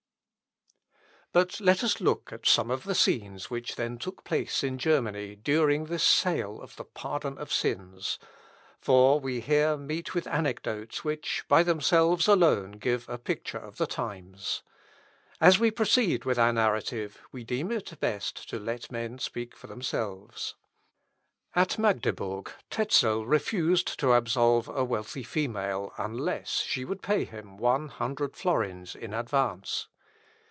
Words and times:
But 1.33 1.61
let 1.61 1.81
us 1.81 2.01
look 2.01 2.33
at 2.33 2.45
some 2.45 2.69
of 2.69 2.83
the 2.83 2.93
scenes 2.93 3.49
which 3.49 3.77
then 3.77 3.97
took 3.97 4.25
place 4.25 4.65
in 4.65 4.77
Germany 4.77 5.37
during 5.37 5.85
this 5.85 6.03
sale 6.03 6.59
of 6.61 6.75
the 6.75 6.83
pardon 6.83 7.37
of 7.37 7.53
sins; 7.53 8.19
for 8.81 9.17
we 9.17 9.39
here 9.39 9.77
meet 9.77 10.13
with 10.13 10.27
anecdotes 10.27 11.05
which, 11.05 11.45
by 11.47 11.63
themselves 11.63 12.27
alone, 12.27 12.73
give 12.73 13.07
a 13.07 13.17
picture 13.17 13.57
of 13.57 13.77
the 13.77 13.87
times. 13.87 14.61
As 15.39 15.57
we 15.57 15.71
proceed 15.71 16.25
with 16.25 16.37
our 16.37 16.51
narrative 16.51 17.21
we 17.31 17.45
deem 17.45 17.71
it 17.71 17.97
best 18.01 18.49
to 18.49 18.59
let 18.59 18.91
men 18.91 19.17
speak 19.17 19.55
for 19.55 19.67
themselves. 19.67 20.55
At 21.55 21.79
Magdebourg 21.79 22.49
Tezel 22.69 23.25
refused 23.25 23.97
to 24.01 24.11
absolve 24.11 24.67
a 24.67 24.83
wealthy 24.83 25.23
female, 25.23 25.93
unless 25.97 26.57
she 26.59 26.83
would 26.83 27.01
pay 27.01 27.23
him 27.23 27.55
one 27.55 27.87
hundred 27.87 28.35
florins 28.35 28.97
in 28.97 29.13
advance. 29.13 29.87